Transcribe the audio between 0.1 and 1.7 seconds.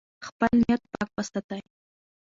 خپل نیت پاک وساتئ.